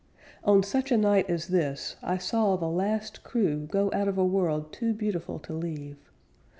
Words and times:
On 0.43 0.63
such 0.63 0.91
a 0.91 0.97
night 0.97 1.29
as 1.29 1.49
this 1.49 1.95
I 2.01 2.17
saw 2.17 2.55
the 2.55 2.67
last 2.67 3.21
crew 3.23 3.67
go 3.69 3.91
Out 3.93 4.07
of 4.07 4.17
a 4.17 4.25
world 4.25 4.73
too 4.73 4.95
beautiful 4.95 5.37
to 5.37 5.53
leave. 5.53 6.09